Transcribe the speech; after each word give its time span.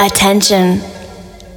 Attention. 0.00 0.80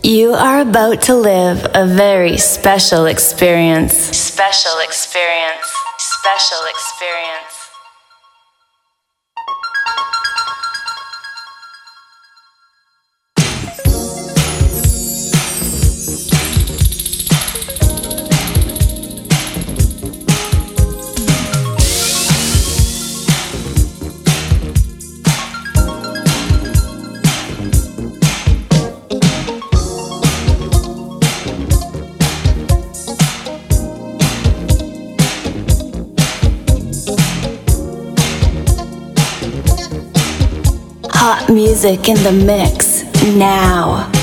You 0.03 0.33
are 0.33 0.61
about 0.61 1.01
to 1.03 1.15
live 1.15 1.65
a 1.73 1.87
very 1.87 2.37
special 2.37 3.07
experience. 3.07 3.93
Special 3.93 4.77
experience. 4.79 5.65
Special 5.97 6.59
experience. 6.69 7.46
Music 41.57 42.07
in 42.07 42.15
the 42.21 42.31
mix 42.31 43.03
now. 43.33 44.16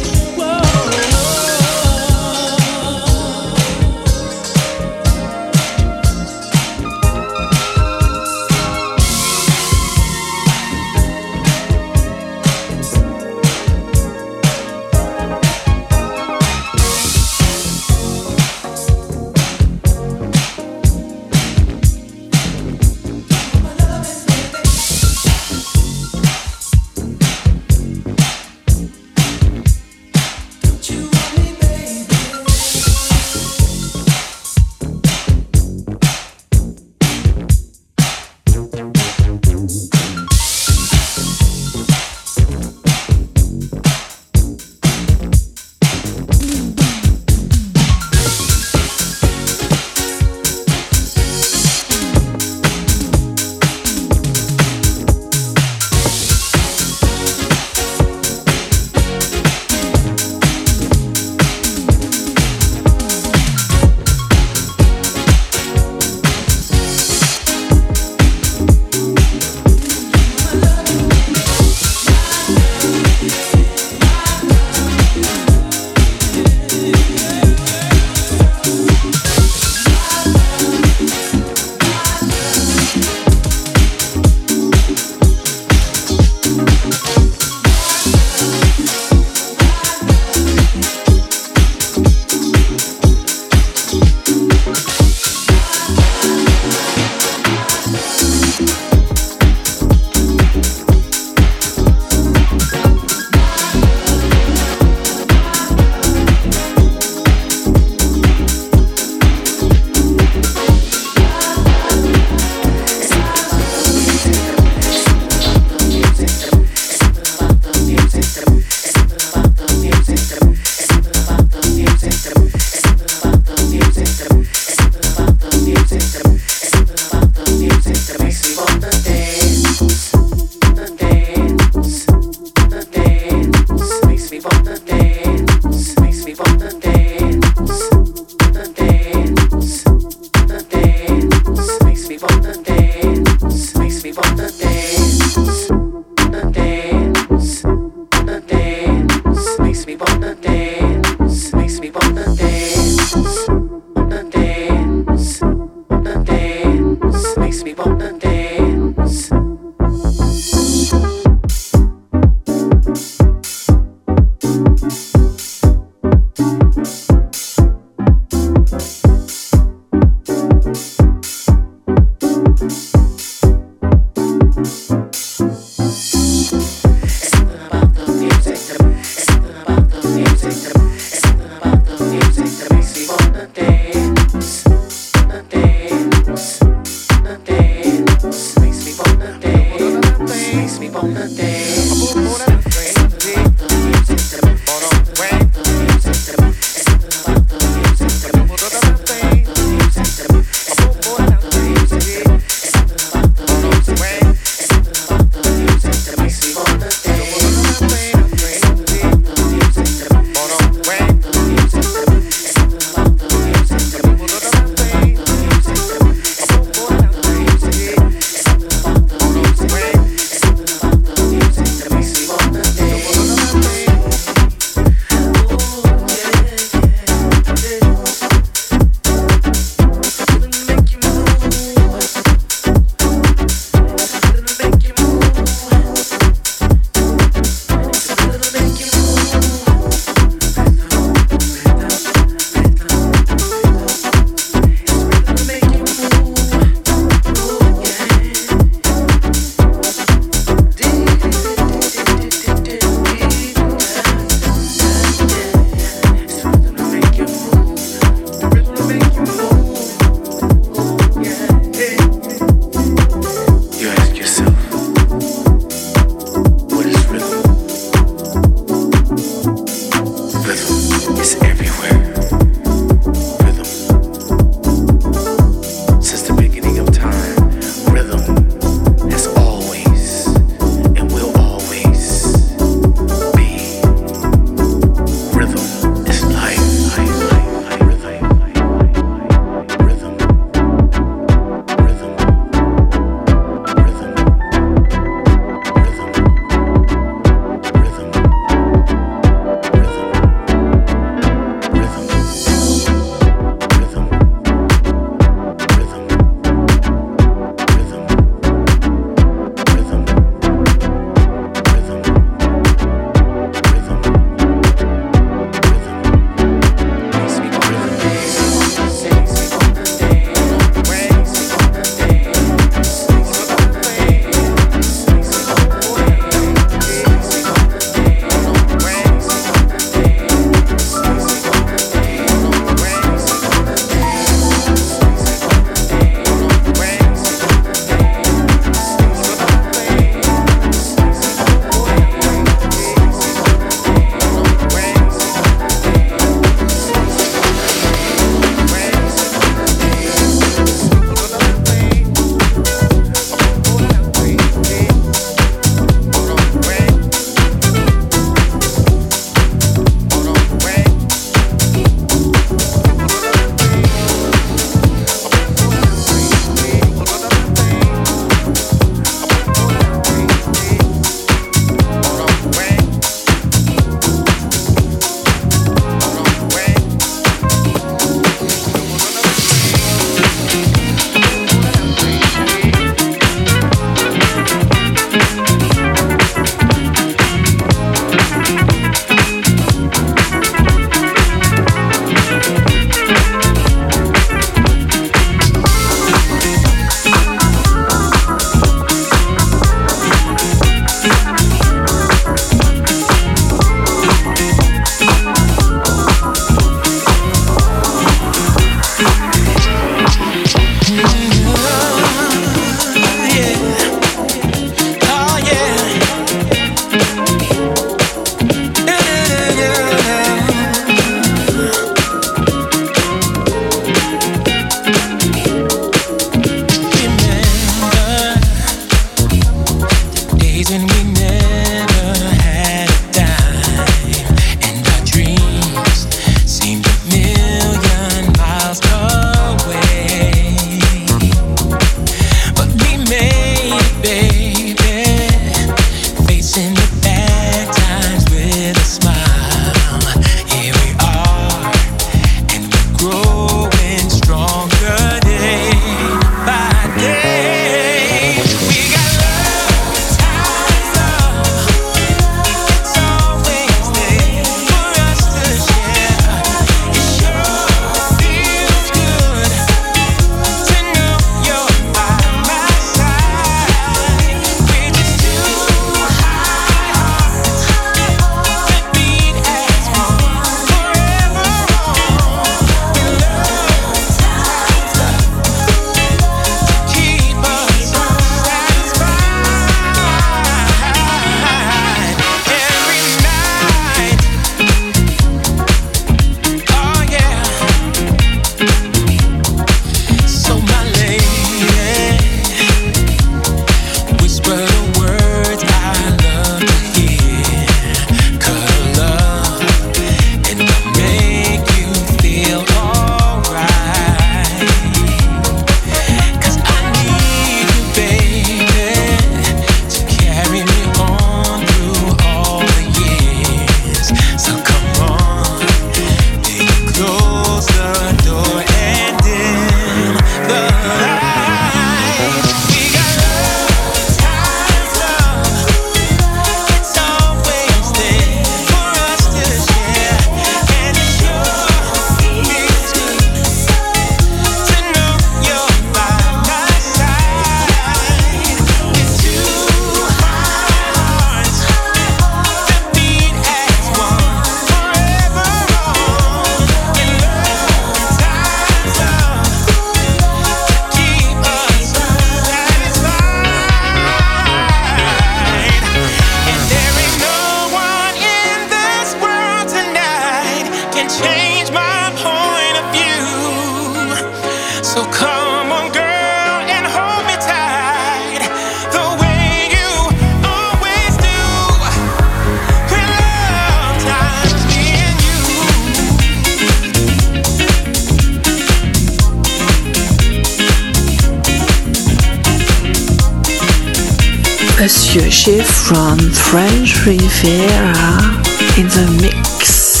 Monsieur 594.81 595.29
G 595.29 595.61
from 595.61 596.17
French 596.17 597.05
Riviera 597.05 598.41
in 598.79 598.87
the 598.87 599.19
mix. 599.21 600.00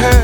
My 0.00 0.21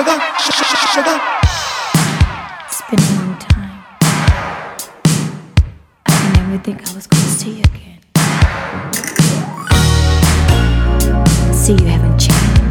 sugar, 0.00 0.18
sugar, 0.40 0.64
sugar. 0.94 1.20
It's 2.64 2.82
been 2.88 3.00
a 3.00 3.02
long 3.20 3.36
time. 3.38 3.84
I 6.06 6.08
didn't 6.08 6.38
ever 6.38 6.58
think 6.64 6.78
I 6.90 6.94
was 6.94 7.06
going 7.06 7.22
to 7.22 7.28
see 7.28 7.50
you 7.56 7.64
again. 7.74 8.00
See, 11.52 11.74
you 11.74 11.86
haven't 11.86 12.18
changed. 12.18 12.69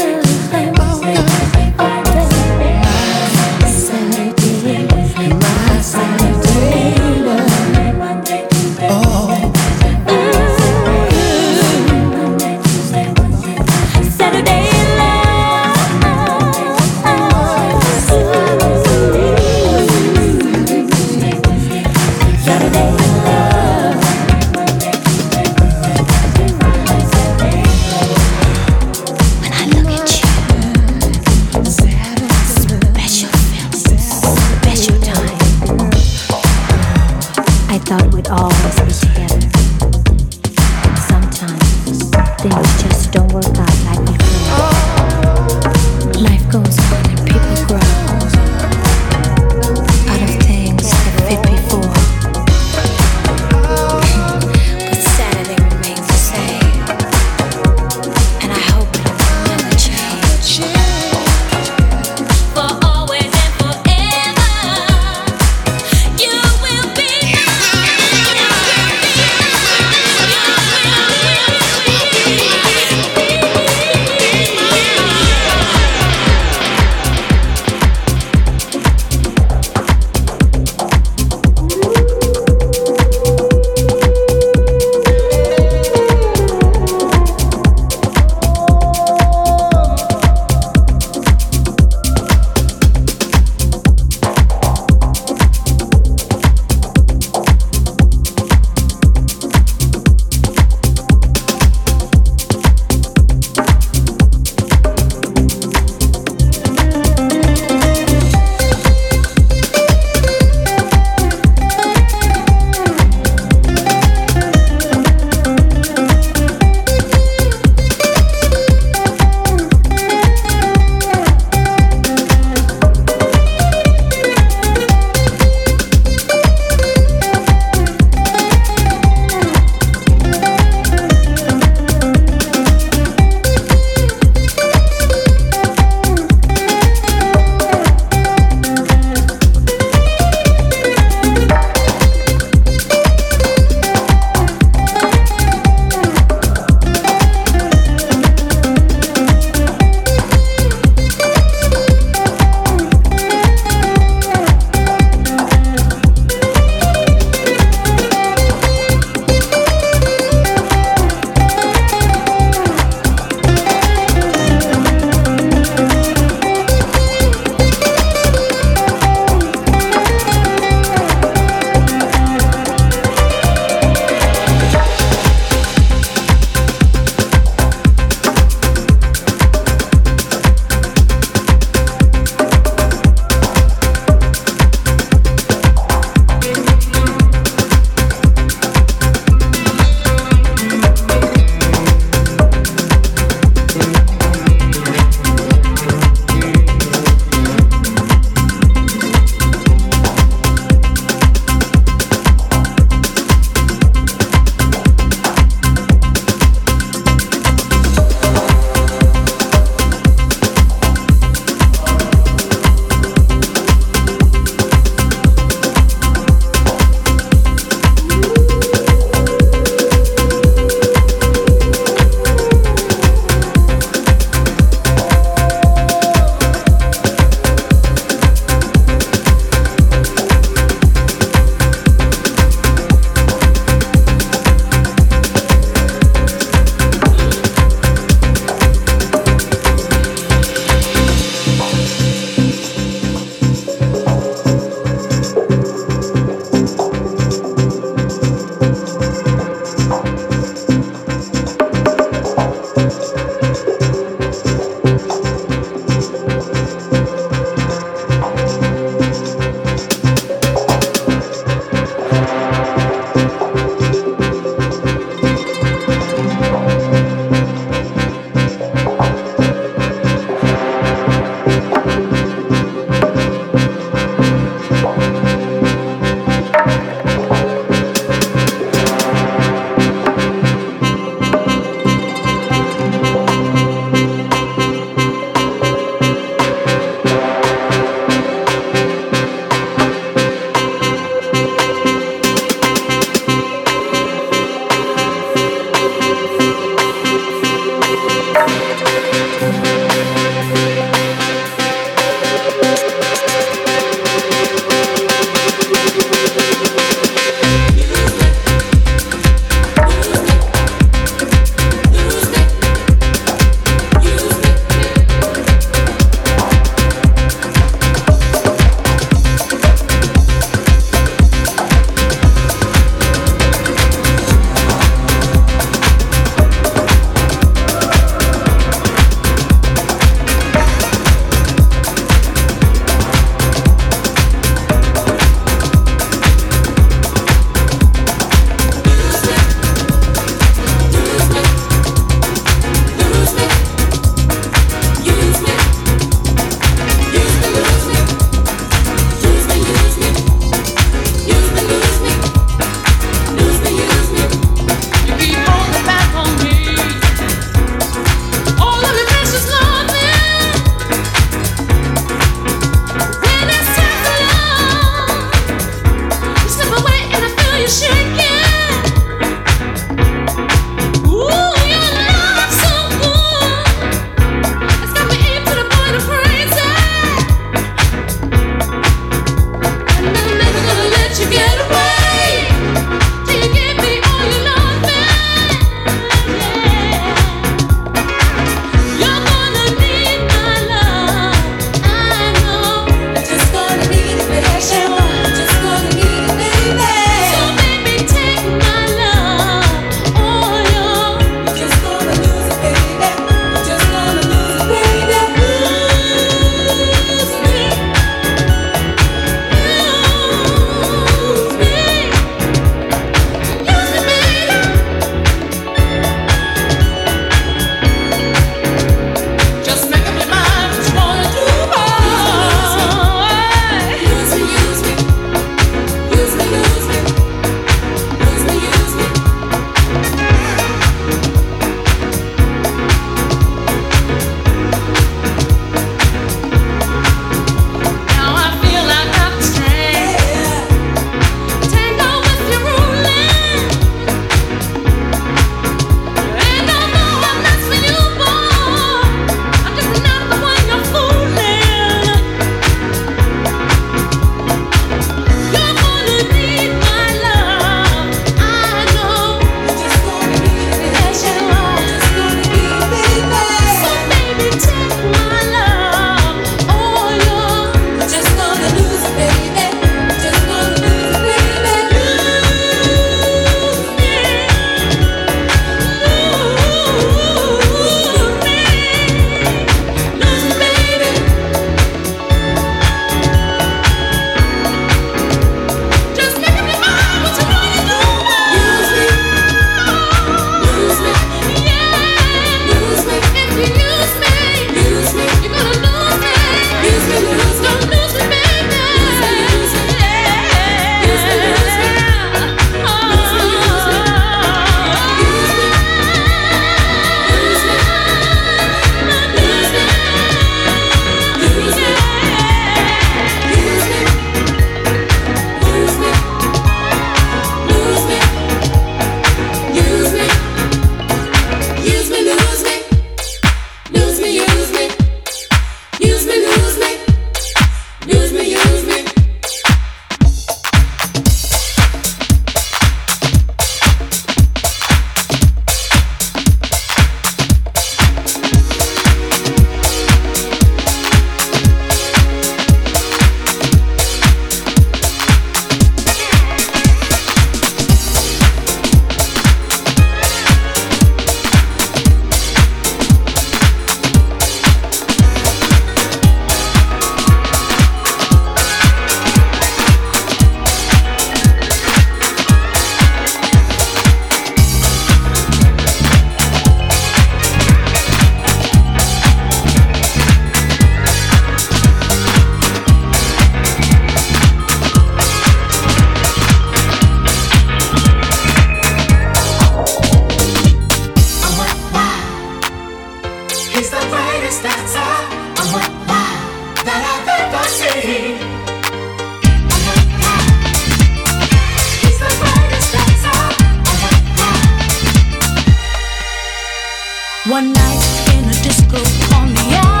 Do 597.47 597.73
night 597.73 598.33
in 598.35 598.45
a 598.45 598.53
disco 598.61 598.97
night, 599.31 599.55
yeah, 599.71 599.95
you 599.95 600.00